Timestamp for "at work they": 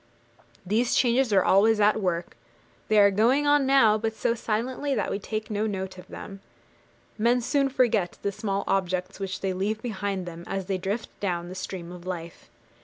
1.79-2.97